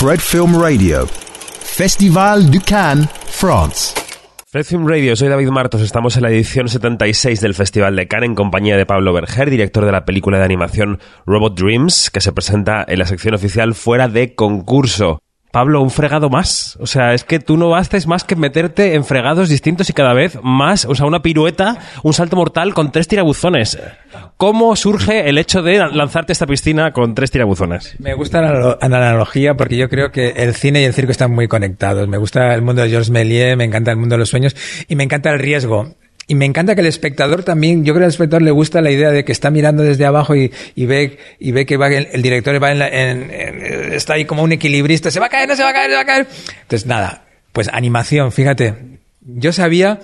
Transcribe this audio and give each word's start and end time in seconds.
Fred 0.00 0.20
Film 0.20 0.62
Radio. 0.62 1.08
Festival 1.08 2.52
du 2.52 2.60
Cannes, 2.60 3.08
France. 3.26 3.94
Fred 4.46 4.62
Film 4.62 4.86
Radio, 4.86 5.16
soy 5.16 5.26
David 5.26 5.48
Martos, 5.48 5.82
estamos 5.82 6.16
en 6.16 6.22
la 6.22 6.30
edición 6.30 6.68
76 6.68 7.40
del 7.40 7.52
Festival 7.52 7.96
de 7.96 8.06
Cannes 8.06 8.28
en 8.28 8.34
compañía 8.36 8.76
de 8.76 8.86
Pablo 8.86 9.12
Berger, 9.12 9.50
director 9.50 9.84
de 9.84 9.90
la 9.90 10.04
película 10.04 10.38
de 10.38 10.44
animación 10.44 11.00
Robot 11.26 11.58
Dreams, 11.58 12.10
que 12.10 12.20
se 12.20 12.30
presenta 12.30 12.84
en 12.86 13.00
la 13.00 13.06
sección 13.06 13.34
oficial 13.34 13.74
fuera 13.74 14.06
de 14.06 14.36
concurso. 14.36 15.20
Pablo, 15.50 15.82
un 15.82 15.90
fregado 15.90 16.28
más. 16.28 16.76
O 16.80 16.86
sea, 16.86 17.14
es 17.14 17.24
que 17.24 17.38
tú 17.38 17.56
no 17.56 17.70
bastes 17.70 18.06
más 18.06 18.24
que 18.24 18.36
meterte 18.36 18.94
en 18.94 19.04
fregados 19.04 19.48
distintos 19.48 19.88
y 19.88 19.92
cada 19.92 20.12
vez 20.12 20.38
más, 20.42 20.84
o 20.84 20.94
sea, 20.94 21.06
una 21.06 21.22
pirueta, 21.22 21.78
un 22.02 22.12
salto 22.12 22.36
mortal 22.36 22.74
con 22.74 22.92
tres 22.92 23.08
tirabuzones. 23.08 23.78
¿Cómo 24.36 24.76
surge 24.76 25.28
el 25.28 25.38
hecho 25.38 25.62
de 25.62 25.78
lanzarte 25.78 26.32
esta 26.32 26.46
piscina 26.46 26.92
con 26.92 27.14
tres 27.14 27.30
tirabuzones? 27.30 27.96
Me 27.98 28.14
gusta 28.14 28.42
la, 28.42 28.78
analogía 28.80 29.54
porque 29.54 29.76
yo 29.76 29.88
creo 29.88 30.10
que 30.10 30.30
el 30.30 30.54
cine 30.54 30.82
y 30.82 30.84
el 30.84 30.94
circo 30.94 31.12
están 31.12 31.32
muy 31.32 31.48
conectados. 31.48 32.08
Me 32.08 32.18
gusta 32.18 32.54
el 32.54 32.62
mundo 32.62 32.82
de 32.82 32.90
Georges 32.90 33.10
Méliès, 33.10 33.56
me 33.56 33.64
encanta 33.64 33.90
el 33.90 33.96
mundo 33.96 34.14
de 34.14 34.20
los 34.20 34.28
sueños 34.28 34.54
y 34.86 34.96
me 34.96 35.04
encanta 35.04 35.30
el 35.30 35.38
riesgo. 35.38 35.94
Y 36.30 36.34
me 36.34 36.44
encanta 36.44 36.74
que 36.74 36.82
el 36.82 36.86
espectador 36.86 37.42
también, 37.42 37.86
yo 37.86 37.94
creo 37.94 38.02
que 38.02 38.04
al 38.04 38.10
espectador 38.10 38.42
le 38.42 38.50
gusta 38.50 38.82
la 38.82 38.90
idea 38.90 39.10
de 39.10 39.24
que 39.24 39.32
está 39.32 39.50
mirando 39.50 39.82
desde 39.82 40.04
abajo 40.04 40.36
y, 40.36 40.50
ve, 40.76 41.18
y 41.38 41.52
ve 41.52 41.64
que 41.64 41.78
va, 41.78 41.88
el, 41.88 42.20
director 42.20 42.62
va 42.62 42.70
en, 42.70 43.30
está 43.94 44.12
ahí 44.12 44.26
como 44.26 44.42
un 44.42 44.52
equilibrista, 44.52 45.10
se 45.10 45.20
va 45.20 45.26
a 45.26 45.30
caer, 45.30 45.48
no 45.48 45.56
se 45.56 45.62
va 45.62 45.70
a 45.70 45.72
caer, 45.72 45.88
se 45.88 45.96
va 45.96 46.02
a 46.02 46.04
caer. 46.04 46.26
Entonces, 46.60 46.86
nada, 46.86 47.24
pues 47.54 47.70
animación, 47.72 48.30
fíjate. 48.30 48.74
Yo 49.22 49.54
sabía 49.54 50.00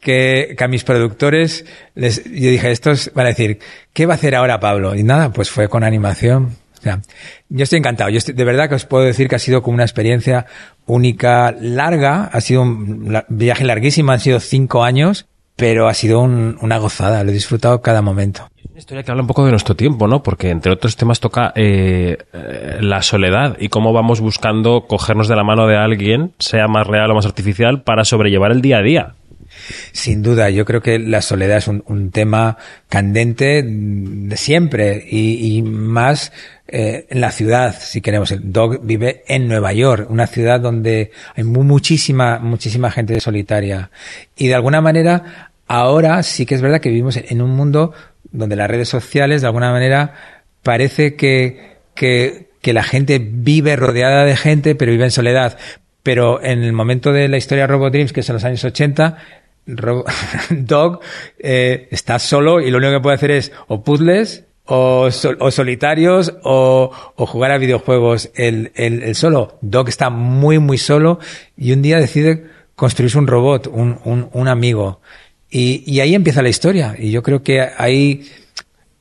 que, 0.00 0.56
que, 0.58 0.64
a 0.64 0.66
mis 0.66 0.82
productores 0.82 1.64
les, 1.94 2.24
yo 2.24 2.50
dije, 2.50 2.72
estos 2.72 3.12
van 3.14 3.26
a 3.26 3.28
decir, 3.28 3.60
¿qué 3.92 4.06
va 4.06 4.14
a 4.14 4.16
hacer 4.16 4.34
ahora 4.34 4.58
Pablo? 4.58 4.96
Y 4.96 5.04
nada, 5.04 5.32
pues 5.32 5.50
fue 5.50 5.68
con 5.68 5.84
animación. 5.84 6.56
O 6.80 6.82
sea, 6.82 7.00
yo 7.48 7.62
estoy 7.62 7.78
encantado. 7.78 8.10
Yo 8.10 8.18
de 8.26 8.44
verdad 8.44 8.68
que 8.68 8.74
os 8.74 8.86
puedo 8.86 9.04
decir 9.04 9.28
que 9.28 9.36
ha 9.36 9.38
sido 9.38 9.62
como 9.62 9.74
una 9.74 9.84
experiencia 9.84 10.46
única, 10.86 11.54
larga. 11.60 12.24
Ha 12.24 12.40
sido 12.40 12.62
un 12.62 13.22
viaje 13.28 13.64
larguísimo, 13.64 14.10
han 14.10 14.18
sido 14.18 14.40
cinco 14.40 14.82
años 14.82 15.29
pero 15.60 15.88
ha 15.88 15.94
sido 15.94 16.20
una 16.20 16.78
gozada, 16.78 17.22
lo 17.22 17.30
he 17.30 17.34
disfrutado 17.34 17.82
cada 17.82 18.00
momento. 18.00 18.48
Una 18.70 18.78
historia 18.78 19.02
que 19.02 19.10
habla 19.10 19.22
un 19.22 19.26
poco 19.26 19.44
de 19.44 19.50
nuestro 19.50 19.76
tiempo, 19.76 20.08
¿no? 20.08 20.22
Porque 20.22 20.48
entre 20.48 20.72
otros 20.72 20.96
temas 20.96 21.20
toca 21.20 21.52
eh, 21.54 22.16
eh, 22.32 22.78
la 22.80 23.02
soledad 23.02 23.58
y 23.60 23.68
cómo 23.68 23.92
vamos 23.92 24.20
buscando 24.20 24.86
cogernos 24.88 25.28
de 25.28 25.36
la 25.36 25.44
mano 25.44 25.66
de 25.66 25.76
alguien, 25.76 26.32
sea 26.38 26.66
más 26.66 26.86
real 26.86 27.10
o 27.10 27.14
más 27.14 27.26
artificial, 27.26 27.82
para 27.82 28.04
sobrellevar 28.04 28.52
el 28.52 28.62
día 28.62 28.78
a 28.78 28.82
día. 28.82 29.14
Sin 29.92 30.22
duda, 30.22 30.48
yo 30.50 30.64
creo 30.64 30.80
que 30.80 30.98
la 30.98 31.20
soledad 31.20 31.58
es 31.58 31.68
un, 31.68 32.10
tema 32.10 32.56
candente 32.88 33.62
de 33.62 34.36
siempre 34.36 35.04
y, 35.10 35.62
más 35.62 36.32
eh, 36.68 37.06
en 37.10 37.20
la 37.20 37.30
ciudad, 37.30 37.76
si 37.78 38.00
queremos. 38.00 38.30
El 38.32 38.52
Dog 38.52 38.80
vive 38.82 39.24
en 39.26 39.48
Nueva 39.48 39.72
York, 39.72 40.06
una 40.08 40.26
ciudad 40.26 40.60
donde 40.60 41.10
hay 41.34 41.44
muchísima, 41.44 42.38
muchísima 42.38 42.90
gente 42.90 43.20
solitaria. 43.20 43.90
Y 44.36 44.48
de 44.48 44.54
alguna 44.54 44.80
manera 44.80 45.49
Ahora 45.72 46.24
sí 46.24 46.46
que 46.46 46.56
es 46.56 46.62
verdad 46.62 46.80
que 46.80 46.88
vivimos 46.88 47.16
en 47.16 47.40
un 47.40 47.50
mundo 47.50 47.92
donde 48.32 48.56
las 48.56 48.68
redes 48.68 48.88
sociales, 48.88 49.40
de 49.40 49.46
alguna 49.46 49.70
manera, 49.70 50.14
parece 50.64 51.14
que, 51.14 51.76
que, 51.94 52.48
la 52.64 52.82
gente 52.82 53.20
vive 53.20 53.76
rodeada 53.76 54.24
de 54.24 54.36
gente, 54.36 54.74
pero 54.74 54.90
vive 54.90 55.04
en 55.04 55.12
soledad. 55.12 55.56
Pero 56.02 56.42
en 56.42 56.64
el 56.64 56.72
momento 56.72 57.12
de 57.12 57.28
la 57.28 57.36
historia 57.36 57.68
de 57.68 57.68
Robot 57.68 57.92
Dreams, 57.92 58.12
que 58.12 58.18
es 58.18 58.28
en 58.28 58.34
los 58.34 58.42
años 58.42 58.64
80, 58.64 59.18
Dog 60.50 60.98
eh, 61.38 61.86
está 61.92 62.18
solo 62.18 62.60
y 62.60 62.68
lo 62.72 62.78
único 62.78 62.94
que 62.94 63.00
puede 63.00 63.14
hacer 63.14 63.30
es 63.30 63.52
o 63.68 63.84
puzzles 63.84 64.46
o, 64.64 65.08
o 65.38 65.50
solitarios 65.52 66.34
o, 66.42 66.90
jugar 67.16 67.52
a 67.52 67.58
videojuegos. 67.58 68.32
El, 68.34 68.72
el, 68.74 69.04
el, 69.04 69.14
solo. 69.14 69.56
Dog 69.60 69.88
está 69.88 70.10
muy, 70.10 70.58
muy 70.58 70.78
solo 70.78 71.20
y 71.56 71.70
un 71.70 71.80
día 71.80 71.98
decide 71.98 72.48
construirse 72.74 73.18
un 73.18 73.28
robot, 73.28 73.68
un, 73.68 74.00
un, 74.02 74.30
un 74.32 74.48
amigo. 74.48 75.00
Y, 75.50 75.82
y 75.86 76.00
ahí 76.00 76.14
empieza 76.14 76.42
la 76.42 76.48
historia. 76.48 76.94
Y 76.98 77.10
yo 77.10 77.22
creo 77.22 77.42
que 77.42 77.60
ahí 77.60 78.24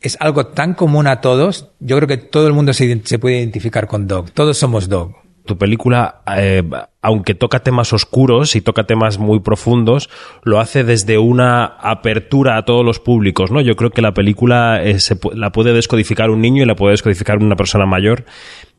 es 0.02 0.18
algo 0.20 0.48
tan 0.48 0.74
común 0.74 1.08
a 1.08 1.22
todos. 1.22 1.70
Yo 1.80 1.98
creo 1.98 2.08
que 2.08 2.18
todo 2.18 2.48
el 2.48 2.54
mundo 2.54 2.74
se, 2.74 3.20
puede 3.20 3.40
identificar 3.40 3.88
con 3.88 4.08
Dog. 4.08 4.32
Todos 4.32 4.58
somos 4.58 4.90
Dog. 4.90 5.16
Tu 5.46 5.58
película, 5.58 6.22
eh, 6.38 6.64
aunque 7.02 7.34
toca 7.34 7.62
temas 7.62 7.92
oscuros 7.92 8.56
y 8.56 8.62
toca 8.62 8.84
temas 8.84 9.18
muy 9.18 9.40
profundos, 9.40 10.10
lo 10.44 10.60
hace 10.60 10.84
desde 10.84 11.18
una 11.18 11.66
apertura 11.66 12.56
a 12.56 12.66
todos 12.66 12.86
los 12.86 13.00
públicos, 13.00 13.50
¿no? 13.50 13.60
Yo 13.60 13.76
creo 13.76 13.90
que 13.90 14.04
la 14.04 14.14
película 14.14 14.84
eh, 14.84 15.00
se, 15.00 15.18
la 15.34 15.52
puede 15.52 15.74
descodificar 15.74 16.30
un 16.30 16.42
niño 16.42 16.62
y 16.62 16.66
la 16.68 16.76
puede 16.76 16.92
descodificar 16.92 17.40
una 17.40 17.56
persona 17.56 17.88
mayor 17.88 18.26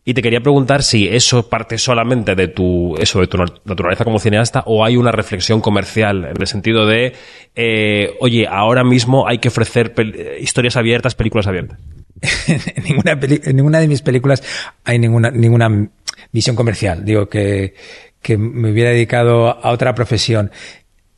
y 0.04 0.14
te 0.14 0.22
quería 0.22 0.40
preguntar 0.40 0.82
si 0.82 1.08
eso 1.08 1.48
parte 1.48 1.76
solamente 1.76 2.34
de 2.34 2.48
tu, 2.48 2.96
eso, 2.96 3.20
de 3.20 3.26
tu 3.26 3.36
naturaleza 3.64 4.04
como 4.04 4.18
cineasta 4.18 4.62
o 4.66 4.84
hay 4.84 4.96
una 4.96 5.12
reflexión 5.12 5.60
comercial 5.60 6.24
en 6.24 6.40
el 6.40 6.46
sentido 6.46 6.86
de, 6.86 7.12
eh, 7.54 8.14
oye, 8.20 8.46
ahora 8.48 8.82
mismo 8.82 9.28
hay 9.28 9.38
que 9.38 9.48
ofrecer 9.48 9.94
historias 10.40 10.76
abiertas, 10.76 11.14
películas 11.14 11.46
abiertas. 11.46 11.78
en, 12.46 12.84
ninguna 12.84 13.18
en 13.20 13.56
ninguna 13.56 13.80
de 13.80 13.88
mis 13.88 14.02
películas 14.02 14.42
hay 14.84 14.98
ninguna, 14.98 15.30
ninguna 15.30 15.90
visión 16.32 16.56
comercial. 16.56 17.04
Digo 17.04 17.28
que, 17.28 17.74
que 18.22 18.38
me 18.38 18.72
hubiera 18.72 18.90
dedicado 18.90 19.48
a 19.48 19.70
otra 19.70 19.94
profesión. 19.94 20.50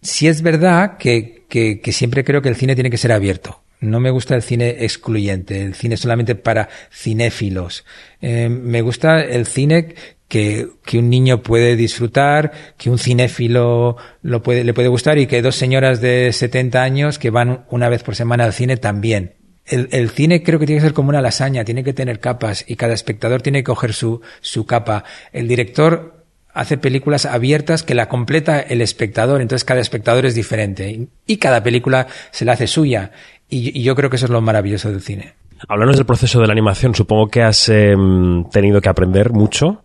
Si 0.00 0.26
es 0.26 0.42
verdad 0.42 0.96
que, 0.98 1.44
que 1.48 1.92
siempre 1.92 2.24
creo 2.24 2.42
que 2.42 2.48
el 2.48 2.56
cine 2.56 2.74
tiene 2.74 2.90
que 2.90 2.98
ser 2.98 3.12
abierto 3.12 3.62
no 3.82 4.00
me 4.00 4.10
gusta 4.10 4.34
el 4.34 4.42
cine 4.42 4.76
excluyente, 4.80 5.62
el 5.62 5.74
cine 5.74 5.96
solamente 5.96 6.34
para 6.34 6.68
cinéfilos. 6.90 7.84
Eh, 8.20 8.48
me 8.48 8.80
gusta 8.80 9.20
el 9.20 9.46
cine 9.46 9.94
que, 10.28 10.68
que, 10.84 10.98
un 10.98 11.10
niño 11.10 11.42
puede 11.42 11.76
disfrutar, 11.76 12.52
que 12.78 12.90
un 12.90 12.98
cinéfilo 12.98 13.96
lo 14.22 14.42
puede, 14.42 14.64
le 14.64 14.72
puede 14.72 14.88
gustar 14.88 15.18
y 15.18 15.26
que 15.26 15.42
dos 15.42 15.56
señoras 15.56 16.00
de 16.00 16.32
70 16.32 16.82
años 16.82 17.18
que 17.18 17.30
van 17.30 17.66
una 17.70 17.88
vez 17.88 18.02
por 18.02 18.16
semana 18.16 18.44
al 18.44 18.52
cine 18.52 18.76
también. 18.76 19.34
El, 19.66 19.88
el, 19.92 20.10
cine 20.10 20.42
creo 20.42 20.58
que 20.58 20.66
tiene 20.66 20.80
que 20.80 20.86
ser 20.86 20.94
como 20.94 21.10
una 21.10 21.20
lasaña, 21.20 21.64
tiene 21.64 21.84
que 21.84 21.92
tener 21.92 22.20
capas 22.20 22.64
y 22.66 22.76
cada 22.76 22.94
espectador 22.94 23.42
tiene 23.42 23.60
que 23.60 23.64
coger 23.64 23.92
su, 23.92 24.20
su 24.40 24.64
capa. 24.64 25.04
El 25.32 25.48
director 25.48 26.24
hace 26.54 26.78
películas 26.78 27.26
abiertas 27.26 27.82
que 27.82 27.94
la 27.94 28.08
completa 28.08 28.60
el 28.60 28.80
espectador, 28.80 29.40
entonces 29.40 29.64
cada 29.64 29.80
espectador 29.80 30.26
es 30.26 30.34
diferente 30.34 31.08
y 31.26 31.36
cada 31.38 31.62
película 31.62 32.06
se 32.30 32.44
la 32.44 32.52
hace 32.52 32.66
suya 32.66 33.12
y, 33.52 33.82
yo 33.82 33.94
creo 33.94 34.08
que 34.08 34.16
eso 34.16 34.26
es 34.26 34.30
lo 34.30 34.40
maravilloso 34.40 34.90
del 34.90 35.02
cine. 35.02 35.34
Hablando 35.68 35.94
del 35.94 36.06
proceso 36.06 36.40
de 36.40 36.46
la 36.46 36.52
animación, 36.52 36.94
supongo 36.94 37.28
que 37.28 37.42
has 37.42 37.68
em, 37.68 38.44
tenido 38.50 38.80
que 38.80 38.88
aprender 38.88 39.30
mucho, 39.30 39.84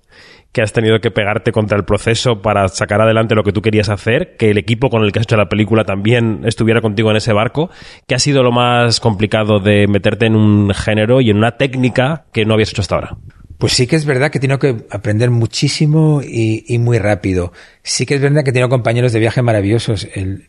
que 0.52 0.62
has 0.62 0.74
tenido 0.74 1.00
que 1.00 1.12
pegarte 1.12 1.52
contra 1.52 1.78
el 1.78 1.84
proceso 1.84 2.42
para 2.42 2.68
sacar 2.70 3.02
adelante 3.02 3.36
lo 3.36 3.44
que 3.44 3.52
tú 3.52 3.62
querías 3.62 3.90
hacer, 3.90 4.38
que 4.38 4.50
el 4.50 4.58
equipo 4.58 4.90
con 4.90 5.04
el 5.04 5.12
que 5.12 5.20
has 5.20 5.26
hecho 5.26 5.36
la 5.36 5.50
película 5.50 5.84
también 5.84 6.42
estuviera 6.46 6.82
contigo 6.82 7.12
en 7.12 7.18
ese 7.18 7.34
barco. 7.34 7.70
¿Qué 8.08 8.16
ha 8.16 8.20
sido 8.20 8.42
lo 8.42 8.52
más 8.52 9.00
complicado 9.00 9.60
de 9.60 9.86
meterte 9.88 10.26
en 10.26 10.36
un 10.36 10.74
género 10.74 11.22
y 11.22 11.30
en 11.30 11.38
una 11.38 11.58
técnica 11.58 12.26
que 12.34 12.46
no 12.46 12.54
habías 12.54 12.72
hecho 12.72 12.82
hasta 12.82 12.96
ahora? 12.96 13.18
Pues 13.58 13.74
sí 13.74 13.88
que 13.88 13.96
es 13.96 14.06
verdad 14.06 14.30
que 14.30 14.40
tengo 14.40 14.60
que 14.60 14.86
aprender 14.92 15.32
muchísimo 15.32 16.22
y, 16.24 16.78
muy 16.78 17.00
rápido. 17.00 17.54
Sí 17.82 18.06
que 18.06 18.14
es 18.14 18.22
verdad 18.22 18.44
que 18.44 18.52
tengo 18.52 18.70
compañeros 18.70 19.14
de 19.14 19.20
viaje 19.20 19.42
maravillosos. 19.42 20.08
El, 20.14 20.48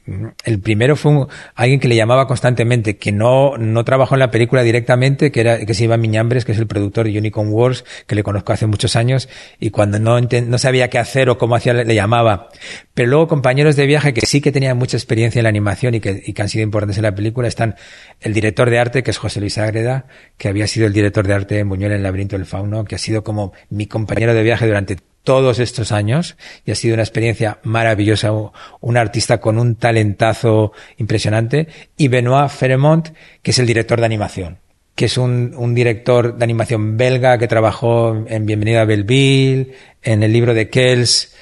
primero 0.62 0.94
fue 0.94 1.26
alguien 1.54 1.80
que 1.80 1.88
le 1.88 1.96
llamaba 1.96 2.26
constantemente, 2.26 2.98
que 2.98 3.10
no, 3.10 3.56
no 3.56 3.84
trabajó 3.84 4.14
en 4.14 4.18
la 4.18 4.30
película 4.30 4.62
directamente, 4.62 5.32
que 5.32 5.40
era, 5.40 5.64
que 5.64 5.72
se 5.72 5.84
iba 5.84 5.96
Miñambres, 5.96 6.44
que 6.44 6.52
es 6.52 6.58
el 6.58 6.66
productor 6.66 7.06
de 7.06 7.18
Unicorn 7.18 7.48
Wars, 7.50 7.84
que 8.06 8.14
le 8.14 8.22
conozco 8.22 8.52
hace 8.52 8.66
muchos 8.66 8.94
años, 8.94 9.30
y 9.58 9.70
cuando 9.70 9.98
no, 9.98 10.20
no 10.20 10.58
sabía 10.58 10.90
qué 10.90 10.98
hacer 10.98 11.30
o 11.30 11.38
cómo 11.38 11.56
hacía, 11.56 11.72
le, 11.72 11.94
llamaba. 11.94 12.50
Pero 12.92 13.08
luego 13.08 13.28
compañeros 13.28 13.76
de 13.76 13.86
viaje 13.86 14.12
que 14.12 14.26
sí 14.26 14.42
que 14.42 14.52
tenían 14.52 14.76
mucha 14.76 14.98
experiencia 14.98 15.38
en 15.38 15.44
la 15.44 15.48
animación 15.48 15.94
y 15.94 16.00
que, 16.00 16.22
y 16.26 16.34
que 16.34 16.42
han 16.42 16.50
sido 16.50 16.62
importantes 16.62 16.98
en 16.98 17.04
la 17.04 17.14
película 17.14 17.48
están 17.48 17.76
el 18.20 18.34
director 18.34 18.68
de 18.68 18.78
arte, 18.78 19.02
que 19.02 19.12
es 19.12 19.16
José 19.16 19.40
Luis 19.40 19.56
Agreda, 19.56 20.06
que 20.36 20.48
había 20.48 20.66
sido 20.66 20.86
el 20.86 20.92
director 20.92 21.26
de 21.26 21.32
arte 21.32 21.58
en 21.60 21.68
Buñuel 21.70 21.92
en 21.92 21.98
el 21.98 22.02
laberinto 22.02 22.36
del 22.36 22.44
fauno, 22.44 22.84
que 22.84 22.97
ha 22.98 23.00
sido 23.00 23.24
como 23.24 23.52
mi 23.70 23.86
compañero 23.86 24.34
de 24.34 24.42
viaje 24.42 24.66
durante 24.66 24.98
todos 25.22 25.58
estos 25.58 25.92
años 25.92 26.36
y 26.64 26.72
ha 26.72 26.74
sido 26.74 26.94
una 26.94 27.02
experiencia 27.02 27.58
maravillosa, 27.62 28.32
un 28.32 28.96
artista 28.96 29.40
con 29.40 29.58
un 29.58 29.76
talentazo 29.76 30.72
impresionante, 30.96 31.68
y 31.96 32.08
Benoit 32.08 32.50
Ferremont, 32.50 33.10
que 33.42 33.52
es 33.52 33.58
el 33.58 33.66
director 33.66 34.00
de 34.00 34.06
animación 34.06 34.58
que 34.94 35.04
es 35.04 35.16
un, 35.16 35.54
un, 35.56 35.76
director 35.76 36.36
de 36.36 36.42
animación 36.42 36.96
belga 36.96 37.38
que 37.38 37.46
trabajó 37.46 38.16
en 38.26 38.46
Bienvenida 38.46 38.80
a 38.80 38.84
Belleville, 38.84 39.74
en 40.02 40.24
el 40.24 40.32
libro 40.32 40.54
de 40.54 40.70
Kells, 40.70 41.36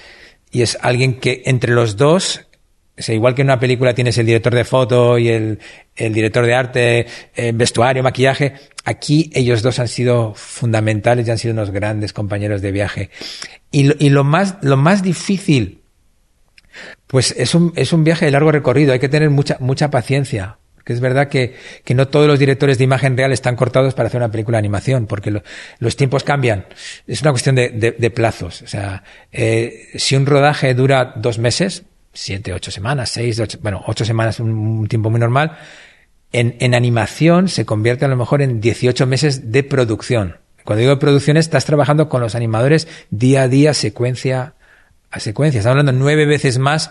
y 0.51 0.61
es 0.61 0.77
alguien 0.83 1.19
que 1.19 1.43
entre 1.47 1.73
los 1.73 1.97
dos 1.97 2.47
o 2.97 3.13
igual 3.13 3.35
que 3.35 3.43
en 3.43 3.49
una 3.49 3.61
película 3.61 3.95
tienes 3.95 4.17
el 4.19 4.27
director 4.27 4.55
de 4.55 4.65
foto 4.65 5.19
y 5.19 5.29
el, 5.29 5.59
el 5.95 6.13
director 6.15 6.47
de 6.47 6.55
arte, 6.55 7.07
eh, 7.35 7.53
vestuario, 7.55 8.03
maquillaje, 8.03 8.55
aquí 8.85 9.31
ellos 9.35 9.63
dos 9.63 9.79
han 9.79 9.89
sido 9.89 10.33
fundamentales 10.35 11.29
y 11.29 11.31
han 11.31 11.39
sido 11.39 11.53
unos 11.53 11.71
grandes 11.71 12.13
compañeros 12.13 12.63
de 12.63 12.73
viaje. 12.73 13.11
Y 13.71 13.85
lo, 13.85 13.95
y 13.99 14.09
lo 14.09 14.25
más, 14.25 14.57
lo 14.63 14.77
más 14.77 15.03
difícil, 15.03 15.83
pues 17.07 17.35
es 17.37 17.55
un, 17.55 17.73
es 17.77 17.93
un 17.93 18.03
viaje 18.03 18.25
de 18.25 18.31
largo 18.31 18.51
recorrido, 18.51 18.93
hay 18.93 18.99
que 18.99 19.09
tener 19.09 19.31
mucha, 19.31 19.57
mucha 19.61 19.91
paciencia. 19.91 20.59
Porque 20.77 20.93
es 20.93 21.01
verdad 21.01 21.29
que, 21.29 21.57
que 21.85 21.95
no 21.97 22.07
todos 22.07 22.29
los 22.29 22.39
directores 22.39 22.79
de 22.79 22.85
imagen 22.85 23.17
real 23.17 23.33
están 23.33 23.57
cortados 23.57 23.95
para 23.95 24.07
hacer 24.07 24.21
una 24.21 24.31
película 24.31 24.57
de 24.57 24.61
animación, 24.61 25.07
porque 25.07 25.33
lo, 25.33 25.43
los 25.81 25.97
tiempos 25.97 26.23
cambian. 26.23 26.65
Es 27.09 27.23
una 27.23 27.33
cuestión 27.33 27.57
de, 27.57 27.71
de, 27.71 27.91
de 27.91 28.11
plazos. 28.11 28.63
O 28.63 28.69
sea, 28.69 29.03
eh, 29.33 29.89
si 29.97 30.15
un 30.15 30.27
rodaje 30.27 30.75
dura 30.75 31.13
dos 31.17 31.41
meses, 31.41 31.83
siete, 32.17 32.53
ocho 32.53 32.71
semanas, 32.71 33.11
seis, 33.11 33.39
ocho, 33.39 33.59
bueno, 33.63 33.83
ocho 33.87 34.05
semanas, 34.05 34.41
un, 34.41 34.51
un 34.51 34.89
tiempo 34.89 35.11
muy 35.11 35.21
normal, 35.21 35.59
en, 36.33 36.57
en, 36.61 36.75
animación 36.75 37.49
se 37.49 37.65
convierte 37.65 38.05
a 38.05 38.09
lo 38.09 38.17
mejor 38.17 38.43
en 38.43 38.61
18 38.61 39.07
meses 39.07 39.53
de 39.53 39.63
producción. 39.63 40.39
Cuando 40.65 40.81
digo 40.81 40.95
de 40.95 41.01
producción, 41.01 41.37
estás 41.37 41.65
trabajando 41.65 42.09
con 42.09 42.21
los 42.21 42.35
animadores 42.35 42.89
día 43.11 43.43
a 43.43 43.49
día, 43.49 43.73
secuencia 43.73 44.55
a 45.11 45.21
secuencia. 45.21 45.61
Estamos 45.61 45.79
hablando 45.79 45.93
nueve 45.93 46.27
veces 46.27 46.59
más. 46.59 46.91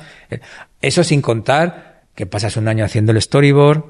Eso 0.82 1.04
sin 1.04 1.22
contar 1.22 2.04
que 2.16 2.26
pasas 2.26 2.56
un 2.56 2.70
año 2.70 2.86
haciendo 2.86 3.12
el 3.12 3.22
storyboard, 3.22 3.84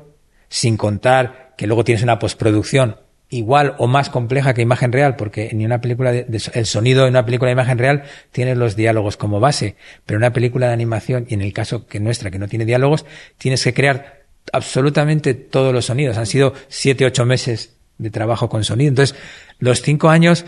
sin 0.50 0.78
contar 0.78 1.54
que 1.58 1.68
luego 1.68 1.84
tienes 1.84 2.04
una 2.04 2.18
postproducción 2.18 2.98
igual 3.30 3.76
o 3.80 3.88
más 3.88 4.10
compleja 4.10 4.54
que 4.54 4.62
imagen 4.62 4.92
real, 4.92 5.16
porque 5.16 5.50
en 5.52 5.64
una 5.66 5.82
película 5.82 6.12
de, 6.12 6.26
el 6.54 6.66
sonido 6.66 7.06
en 7.06 7.12
una 7.12 7.26
película 7.26 7.50
de 7.50 7.54
imagen 7.54 7.78
real 7.78 8.04
tiene 8.32 8.56
los 8.56 8.76
diálogos 8.76 9.18
como 9.18 9.40
base, 9.40 9.76
pero 10.06 10.18
una 10.18 10.34
película 10.34 10.68
de 10.68 10.74
animación, 10.74 11.26
y 11.28 11.34
en 11.34 11.42
el 11.42 11.54
caso 11.54 11.88
que 11.88 12.00
nuestra, 12.00 12.32
que 12.32 12.40
no 12.40 12.48
tiene 12.48 12.66
diálogos, 12.66 13.06
tienes 13.38 13.64
que 13.64 13.74
crear 13.74 14.26
absolutamente 14.54 15.34
todos 15.34 15.74
los 15.74 15.86
sonidos. 15.86 16.18
Han 16.18 16.28
sido 16.28 16.54
siete, 16.68 17.06
ocho 17.06 17.26
meses 17.26 17.76
de 17.98 18.10
trabajo 18.10 18.50
con 18.50 18.64
sonido. 18.64 18.90
Entonces, 18.90 19.18
los 19.60 19.82
cinco 19.82 20.10
años, 20.10 20.46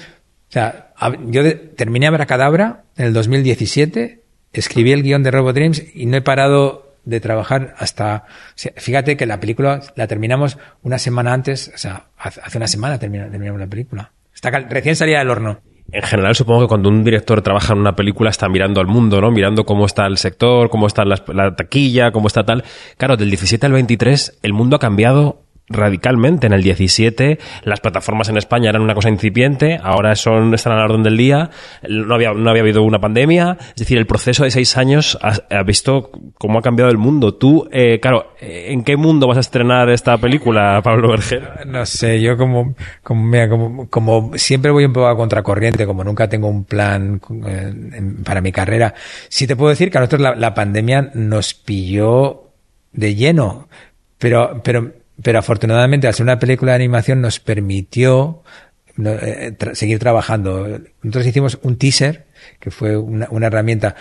o 0.49 0.51
sea, 0.51 0.93
yo 1.25 1.43
de, 1.43 1.53
terminé 1.53 2.07
Abracadabra 2.07 2.83
en 2.95 3.07
el 3.07 3.13
2017, 3.13 4.21
escribí 4.53 4.91
el 4.91 5.03
guion 5.03 5.23
de 5.23 5.31
Robo 5.31 5.53
Dreams 5.53 5.83
y 5.93 6.05
no 6.05 6.17
he 6.17 6.21
parado 6.21 6.86
de 7.07 7.19
trabajar 7.19 7.73
hasta, 7.77 8.25
fíjate 8.55 9.15
que 9.15 9.25
la 9.25 9.39
película 9.39 9.81
la 9.95 10.07
terminamos 10.07 10.57
una 10.83 10.99
semana 10.99 11.33
antes, 11.33 11.71
o 11.73 11.77
sea, 11.77 12.07
hace 12.17 12.57
una 12.57 12.67
semana 12.67 12.99
terminamos, 12.99 13.31
terminamos 13.31 13.61
la 13.61 13.67
película. 13.67 14.11
Está 14.33 14.51
recién 14.51 14.95
salía 14.95 15.19
del 15.19 15.29
horno 15.29 15.61
en 15.91 16.03
general 16.03 16.35
supongo 16.35 16.61
que 16.61 16.67
cuando 16.67 16.89
un 16.89 17.03
director 17.03 17.41
trabaja 17.41 17.73
en 17.73 17.79
una 17.79 17.95
película 17.95 18.29
está 18.29 18.49
mirando 18.49 18.81
al 18.81 18.87
mundo, 18.87 19.21
¿no? 19.21 19.31
Mirando 19.31 19.65
cómo 19.65 19.85
está 19.85 20.05
el 20.05 20.17
sector, 20.17 20.69
cómo 20.69 20.85
está 20.87 21.05
la, 21.05 21.23
la, 21.27 21.55
taquilla, 21.55 22.11
cómo 22.11 22.27
está 22.27 22.43
tal. 22.43 22.63
Claro, 22.97 23.15
del 23.15 23.29
17 23.29 23.65
al 23.65 23.71
23 23.71 24.39
el 24.43 24.53
mundo 24.53 24.75
ha 24.75 24.79
cambiado 24.79 25.43
radicalmente. 25.69 26.47
En 26.47 26.53
el 26.53 26.63
17 26.63 27.39
las 27.63 27.79
plataformas 27.79 28.29
en 28.29 28.37
España 28.37 28.69
eran 28.69 28.81
una 28.81 28.93
cosa 28.93 29.09
incipiente, 29.09 29.79
ahora 29.81 30.15
son 30.15 30.53
están 30.53 30.73
a 30.73 30.77
la 30.77 30.85
orden 30.85 31.03
del 31.03 31.17
día, 31.17 31.49
no 31.87 32.15
había, 32.15 32.33
no 32.33 32.49
había 32.49 32.61
habido 32.61 32.83
una 32.83 32.99
pandemia, 32.99 33.57
es 33.69 33.75
decir, 33.75 33.97
el 33.97 34.05
proceso 34.05 34.43
de 34.43 34.51
seis 34.51 34.77
años 34.77 35.17
ha, 35.21 35.63
visto 35.63 36.11
cómo 36.37 36.59
ha 36.59 36.61
cambiado 36.61 36.91
el 36.91 36.97
mundo. 36.97 37.35
Tú, 37.35 37.67
eh, 37.71 37.99
claro, 37.99 38.33
¿en 38.39 38.83
qué 38.83 38.95
mundo 38.95 39.27
vas 39.27 39.37
a 39.37 39.41
estrenar 39.41 39.89
esta 39.89 40.17
película, 40.17 40.81
Pablo 40.83 41.09
Berger? 41.09 41.65
No 41.67 41.85
sé, 41.85 42.21
yo 42.21 42.37
como, 42.37 42.75
como, 43.03 43.23
mira, 43.23 43.49
como, 43.49 43.89
como 43.89 44.31
siempre 44.35 44.71
voy 44.71 44.85
un 44.85 44.93
poco 44.93 45.07
a 45.07 45.17
contracorriente, 45.17 45.85
como 45.85 46.03
nunca 46.03 46.29
tengo 46.29 46.47
un 46.47 46.63
plan 46.63 47.19
eh, 47.45 47.73
para 48.23 48.41
mi 48.41 48.51
carrera, 48.51 48.93
sí 49.27 49.47
te 49.47 49.55
puedo 49.55 49.69
decir 49.69 49.91
que 49.91 49.97
a 49.97 50.01
nosotros 50.01 50.21
la, 50.21 50.35
la 50.35 50.53
pandemia 50.53 51.11
nos 51.13 51.53
pilló 51.53 52.51
de 52.93 53.15
lleno, 53.15 53.67
pero, 54.17 54.61
pero 54.63 54.91
pero 55.21 55.39
afortunadamente 55.39 56.07
al 56.07 56.13
ser 56.13 56.23
una 56.23 56.39
película 56.39 56.73
de 56.73 56.77
animación 56.77 57.21
nos 57.21 57.39
permitió 57.39 58.43
eh, 59.03 59.55
seguir 59.73 59.99
trabajando. 59.99 60.79
Nosotros 61.03 61.27
hicimos 61.27 61.59
un 61.61 61.77
teaser, 61.77 62.25
que 62.59 62.71
fue 62.71 62.97
una, 62.97 63.27
herramienta, 63.45 63.95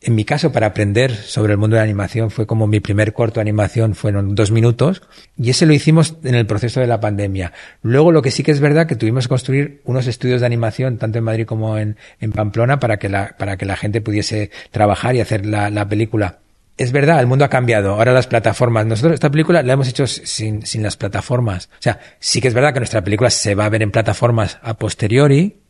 en 0.00 0.14
mi 0.14 0.24
caso, 0.24 0.52
para 0.52 0.66
aprender 0.66 1.14
sobre 1.14 1.52
el 1.52 1.58
mundo 1.58 1.76
de 1.76 1.80
la 1.80 1.84
animación, 1.84 2.30
fue 2.30 2.46
como 2.46 2.66
mi 2.66 2.80
primer 2.80 3.12
corto 3.12 3.36
de 3.36 3.42
animación, 3.42 3.94
fueron 3.94 4.34
dos 4.34 4.50
minutos, 4.50 5.02
y 5.38 5.50
ese 5.50 5.66
lo 5.66 5.72
hicimos 5.72 6.16
en 6.22 6.34
el 6.34 6.46
proceso 6.46 6.80
de 6.80 6.86
la 6.86 7.00
pandemia. 7.00 7.52
Luego, 7.82 8.12
lo 8.12 8.22
que 8.22 8.30
sí 8.30 8.42
que 8.42 8.50
es 8.50 8.60
verdad, 8.60 8.86
que 8.86 8.96
tuvimos 8.96 9.24
que 9.24 9.30
construir 9.30 9.80
unos 9.84 10.06
estudios 10.06 10.40
de 10.40 10.46
animación, 10.46 10.98
tanto 10.98 11.18
en 11.18 11.24
Madrid 11.24 11.46
como 11.46 11.78
en, 11.78 11.96
en 12.20 12.32
Pamplona, 12.32 12.78
para 12.78 12.98
que, 12.98 13.08
la, 13.08 13.34
para 13.38 13.56
que 13.56 13.64
la 13.64 13.76
gente 13.76 14.00
pudiese 14.00 14.50
trabajar 14.70 15.16
y 15.16 15.20
hacer 15.20 15.46
la 15.46 15.88
película 15.88 16.40
es 16.76 16.92
verdad, 16.92 17.20
el 17.20 17.26
mundo 17.26 17.44
ha 17.44 17.48
cambiado. 17.48 17.94
Ahora 17.94 18.12
las 18.12 18.26
plataformas. 18.26 18.84
Nosotros 18.86 19.14
esta 19.14 19.30
película 19.30 19.62
la 19.62 19.72
hemos 19.72 19.88
hecho 19.88 20.06
sin, 20.06 20.64
sin 20.66 20.82
las 20.82 20.96
plataformas. 20.96 21.70
O 21.72 21.82
sea, 21.82 21.98
sí 22.18 22.40
que 22.40 22.48
es 22.48 22.54
verdad 22.54 22.74
que 22.74 22.80
nuestra 22.80 23.02
película 23.02 23.30
se 23.30 23.54
va 23.54 23.64
a 23.64 23.68
ver 23.70 23.82
en 23.82 23.90
plataformas 23.90 24.58
a 24.62 24.74
posteriori, 24.74 25.62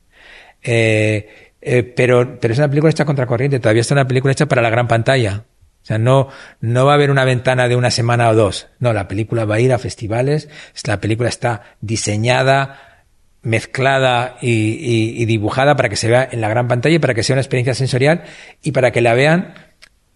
eh, 0.62 1.52
eh, 1.60 1.82
pero, 1.84 2.38
pero 2.40 2.52
es 2.52 2.58
una 2.58 2.68
película 2.68 2.90
hecha 2.90 3.04
contracorriente. 3.04 3.60
Todavía 3.60 3.82
está 3.82 3.94
una 3.94 4.08
película 4.08 4.32
hecha 4.32 4.46
para 4.46 4.62
la 4.62 4.70
gran 4.70 4.88
pantalla. 4.88 5.44
O 5.82 5.86
sea, 5.86 5.98
no, 5.98 6.28
no 6.60 6.84
va 6.84 6.92
a 6.92 6.94
haber 6.96 7.12
una 7.12 7.24
ventana 7.24 7.68
de 7.68 7.76
una 7.76 7.92
semana 7.92 8.28
o 8.28 8.34
dos. 8.34 8.66
No, 8.80 8.92
la 8.92 9.06
película 9.06 9.44
va 9.44 9.56
a 9.56 9.60
ir 9.60 9.72
a 9.72 9.78
festivales. 9.78 10.48
La 10.84 11.00
película 11.00 11.28
está 11.28 11.62
diseñada, 11.80 13.04
mezclada 13.42 14.38
y, 14.40 14.50
y, 14.50 15.22
y 15.22 15.24
dibujada 15.26 15.76
para 15.76 15.88
que 15.88 15.94
se 15.94 16.08
vea 16.08 16.28
en 16.28 16.40
la 16.40 16.48
gran 16.48 16.66
pantalla 16.66 16.96
y 16.96 16.98
para 16.98 17.14
que 17.14 17.22
sea 17.22 17.34
una 17.34 17.42
experiencia 17.42 17.74
sensorial 17.74 18.24
y 18.60 18.72
para 18.72 18.90
que 18.90 19.00
la 19.00 19.14
vean 19.14 19.54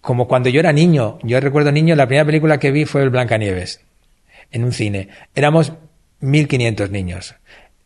como 0.01 0.29
cuando 0.29 0.49
yo 0.49 0.61
era 0.61 0.73
niño. 0.73 1.19
Yo 1.23 1.41
recuerdo 1.41 1.73
niño, 1.73 1.95
la 1.95 2.07
primera 2.07 2.25
película 2.25 2.59
que 2.59 2.71
vi 2.71 2.85
fue 2.85 3.03
el 3.03 3.11
Blancanieves, 3.11 3.81
en 4.51 4.65
un 4.65 4.73
cine. 4.73 5.09
Éramos 5.35 5.73
1500 6.21 6.91
niños. 6.91 7.35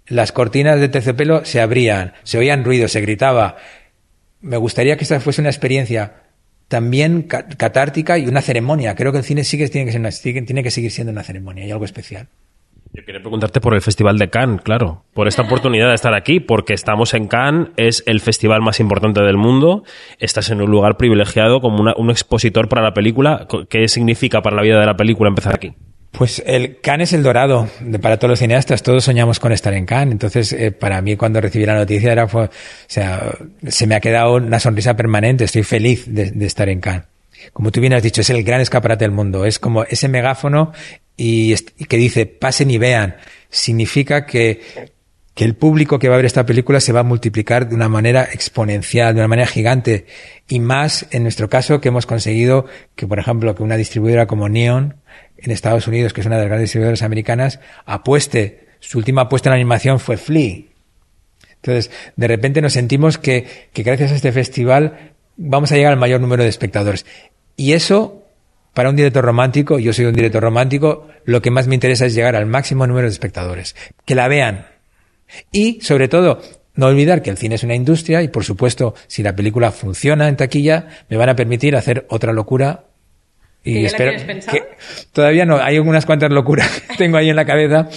Las 0.07 0.33
cortinas 0.33 0.81
de 0.81 0.89
terciopelo 0.89 1.45
se 1.45 1.61
abrían, 1.61 2.13
se 2.25 2.39
oían 2.39 2.65
ruidos, 2.65 2.93
se 2.93 3.01
gritaba. 3.01 3.57
Me 4.41 4.57
gustaría 4.57 4.97
que 4.97 5.05
esta 5.05 5.21
fuese 5.21 5.41
una 5.41 5.51
experiencia 5.51 6.25
también 6.69 7.23
catártica 7.23 8.19
y 8.19 8.27
una 8.27 8.43
ceremonia. 8.43 8.95
Creo 8.95 9.13
que 9.13 9.19
el 9.19 9.25
cine 9.25 9.45
sigue, 9.45 9.71
que 9.71 10.43
tiene 10.43 10.63
que 10.63 10.71
seguir 10.71 10.91
siendo 10.91 11.13
una 11.13 11.23
ceremonia 11.23 11.67
y 11.67 11.71
algo 11.71 11.85
especial. 11.85 12.29
Yo 12.97 13.05
quería 13.05 13.21
preguntarte 13.21 13.61
por 13.61 13.75
el 13.75 13.83
Festival 13.83 14.19
de 14.19 14.31
Cannes, 14.31 14.61
claro, 14.63 15.03
por 15.15 15.27
esta 15.27 15.43
oportunidad 15.43 15.89
de 15.89 15.97
estar 15.97 16.15
aquí, 16.15 16.39
porque 16.39 16.75
estamos 16.75 17.13
en 17.15 17.27
Cannes, 17.27 17.71
es 17.77 18.05
el 18.07 18.21
festival 18.21 18.63
más 18.63 18.79
importante 18.79 19.21
del 19.21 19.37
mundo, 19.37 19.83
estás 20.21 20.51
en 20.51 20.63
un 20.63 20.71
lugar 20.71 20.97
privilegiado 20.97 21.61
como 21.61 21.93
un 21.97 22.11
expositor 22.11 22.69
para 22.69 22.83
la 22.83 22.95
película. 22.95 23.49
¿Qué 23.69 23.89
significa 23.89 24.43
para 24.43 24.55
la 24.55 24.63
vida 24.63 24.79
de 24.79 24.87
la 24.87 24.97
película 24.97 25.29
empezar 25.29 25.57
aquí? 25.57 25.75
Pues 26.13 26.41
el 26.47 26.81
Cannes 26.81 27.09
es 27.09 27.15
el 27.15 27.25
dorado 27.25 27.67
para 28.01 28.17
todos 28.17 28.31
los 28.31 28.39
cineastas. 28.39 28.85
Todos 28.85 29.03
soñamos 29.03 29.41
con 29.41 29.51
estar 29.51 29.75
en 29.75 29.87
Cannes. 29.87 30.13
Entonces, 30.13 30.53
eh, 30.53 30.71
para 30.71 31.03
mí, 31.03 31.17
cuando 31.17 31.41
recibí 31.41 31.67
la 31.67 31.75
noticia, 31.75 32.13
era, 32.13 32.29
se 32.87 33.87
me 33.89 33.97
ha 33.97 34.01
quedado 34.01 34.35
una 34.35 34.61
sonrisa 34.61 34.95
permanente. 34.95 35.43
Estoy 35.43 35.65
feliz 35.65 36.05
de 36.07 36.47
estar 36.47 36.69
en 36.69 36.79
Cannes 36.79 37.09
como 37.53 37.71
tú 37.71 37.81
bien 37.81 37.93
has 37.93 38.03
dicho, 38.03 38.21
es 38.21 38.31
el 38.31 38.43
gran 38.43 38.61
escaparate 38.61 39.05
del 39.05 39.13
mundo. 39.13 39.45
Es 39.45 39.59
como 39.59 39.85
ese 39.85 40.09
megáfono 40.09 40.73
y, 41.17 41.55
que 41.55 41.97
dice 41.97 42.27
pasen 42.27 42.71
y 42.71 42.79
vean. 42.79 43.17
Significa 43.51 44.27
que, 44.27 44.61
que 45.35 45.45
el 45.45 45.55
público 45.55 45.99
que 45.99 46.09
va 46.09 46.15
a 46.15 46.19
ver 46.19 46.27
esta 46.27 46.47
película 46.47 46.81
se 46.81 46.93
va 46.93 47.01
a 47.01 47.05
multiplicar 47.05 47.69
de 47.69 47.75
una 47.75 47.89
manera 47.89 48.25
exponencial, 48.33 49.15
de 49.15 49.21
una 49.21 49.29
manera 49.29 49.47
gigante. 49.49 50.07
Y 50.49 50.61
más 50.61 51.07
en 51.11 51.23
nuestro 51.23 51.49
caso 51.49 51.81
que 51.81 51.89
hemos 51.89 52.07
conseguido 52.07 52.67
que, 52.97 53.07
por 53.07 53.19
ejemplo, 53.19 53.55
que 53.55 53.63
una 53.63 53.77
distribuidora 53.77 54.27
como 54.27 54.49
Neon 54.49 54.97
en 55.37 55.51
Estados 55.51 55.87
Unidos, 55.87 56.13
que 56.13 56.21
es 56.21 56.27
una 56.27 56.37
de 56.37 56.43
las 56.43 56.49
grandes 56.49 56.69
distribuidoras 56.69 57.03
americanas, 57.03 57.61
apueste, 57.85 58.69
su 58.81 58.99
última 58.99 59.23
apuesta 59.23 59.49
en 59.51 59.55
animación 59.55 60.01
fue 60.01 60.17
Flea. 60.17 60.63
Entonces, 61.57 61.91
de 62.17 62.29
repente 62.29 62.61
nos 62.61 62.75
sentimos 62.75 63.17
que, 63.19 63.47
que 63.73 63.83
gracias 63.83 64.13
a 64.13 64.17
este 64.17 64.33
festival 64.33 65.15
vamos 65.37 65.73
a 65.73 65.77
llegar 65.77 65.93
al 65.93 65.99
mayor 65.99 66.21
número 66.21 66.43
de 66.43 66.49
espectadores. 66.49 67.07
Y 67.57 67.73
eso, 67.73 68.24
para 68.75 68.91
un 68.91 68.97
director 68.97 69.25
romántico, 69.25 69.79
yo 69.79 69.93
soy 69.93 70.05
un 70.05 70.15
director 70.15 70.43
romántico, 70.43 71.07
lo 71.25 71.41
que 71.41 71.51
más 71.51 71.67
me 71.69 71.75
interesa 71.75 72.07
es 72.07 72.15
llegar 72.15 72.37
al 72.37 72.47
máximo 72.47 72.87
número 72.87 73.07
de 73.07 73.13
espectadores. 73.13 73.75
Que 74.05 74.15
la 74.15 74.29
vean. 74.29 74.67
Y, 75.51 75.81
sobre 75.81 76.09
todo, 76.09 76.41
no 76.75 76.87
olvidar 76.87 77.23
que 77.23 77.31
el 77.31 77.39
cine 77.39 77.55
es 77.55 77.63
una 77.63 77.75
industria 77.75 78.23
y, 78.23 78.29
por 78.29 78.45
supuesto, 78.45 78.95
si 79.07 79.23
la 79.23 79.37
película 79.37 79.71
funciona 79.71 80.29
en 80.29 80.37
taquilla, 80.37 80.89
me 81.09 81.17
van 81.17 81.29
a 81.29 81.37
permitir 81.37 81.77
hacer 81.77 82.05
otra 82.11 82.33
locura 82.33 82.85
y 83.67 83.87
espero 83.87 84.13
que 84.13 84.63
todavía 85.13 85.47
no, 85.47 85.57
hay 85.57 85.79
unas 85.79 86.05
cuantas 86.05 86.31
locuras 86.31 86.83
que 86.89 86.97
tengo 86.97 87.17
ahí 87.17 87.31
en 87.31 87.37
la 87.37 87.47
cabeza 87.47 87.89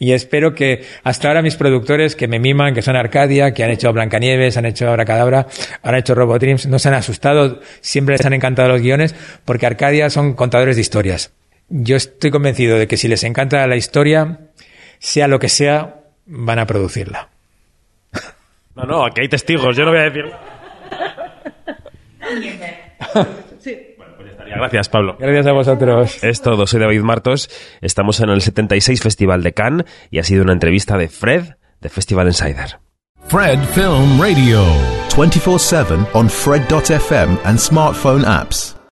y 0.00 0.12
espero 0.12 0.52
que 0.52 0.84
hasta 1.04 1.28
ahora 1.28 1.42
mis 1.42 1.54
productores 1.54 2.16
que 2.16 2.26
me 2.26 2.40
miman, 2.40 2.74
que 2.74 2.82
son 2.82 2.96
Arcadia, 2.96 3.54
que 3.54 3.62
han 3.62 3.70
hecho 3.70 3.92
Blancanieves, 3.92 4.56
han 4.56 4.66
hecho 4.66 4.88
Abracadabra, 4.88 5.46
han 5.82 5.94
hecho 5.94 6.16
Robot 6.16 6.40
Dreams, 6.40 6.66
no 6.66 6.80
se 6.80 6.88
han 6.88 6.94
asustado, 6.94 7.60
siempre 7.80 8.16
les 8.16 8.26
han 8.26 8.32
encantado 8.32 8.68
los 8.68 8.80
guiones 8.80 9.14
porque 9.44 9.64
Arcadia 9.64 10.10
son 10.10 10.34
contadores 10.34 10.74
de 10.74 10.82
historias. 10.82 11.32
Yo 11.68 11.96
estoy 11.96 12.32
convencido 12.32 12.76
de 12.76 12.88
que 12.88 12.96
si 12.96 13.06
les 13.06 13.22
encanta 13.22 13.64
la 13.68 13.76
historia, 13.76 14.40
sea 14.98 15.28
lo 15.28 15.38
que 15.38 15.48
sea, 15.48 16.00
van 16.26 16.58
a 16.58 16.66
producirla. 16.66 17.28
No, 18.74 18.84
no, 18.84 19.04
aquí 19.04 19.20
hay 19.20 19.28
testigos, 19.28 19.76
yo 19.76 19.84
no 19.84 19.90
voy 19.90 20.00
a 20.00 20.04
decir. 20.04 20.32
sí. 23.60 23.91
Gracias, 24.54 24.88
Pablo. 24.88 25.16
Gracias 25.18 25.46
a 25.46 25.52
vosotros. 25.52 26.22
Es 26.24 26.42
todo. 26.42 26.66
Soy 26.66 26.80
David 26.80 27.00
Martos. 27.02 27.50
Estamos 27.80 28.20
en 28.20 28.30
el 28.30 28.42
76 28.42 29.02
Festival 29.02 29.42
de 29.42 29.52
Cannes 29.52 29.86
y 30.10 30.18
ha 30.18 30.24
sido 30.24 30.42
una 30.42 30.52
entrevista 30.52 30.96
de 30.96 31.08
Fred 31.08 31.54
de 31.80 31.88
Festival 31.88 32.26
Insider. 32.26 32.78
Fred 33.28 33.58
Film 33.74 34.20
Radio. 34.20 34.64
24-7 35.10 36.06
on 36.14 36.28
Fred.fm 36.28 37.38
and 37.44 37.58
smartphone 37.58 38.24
apps. 38.24 38.74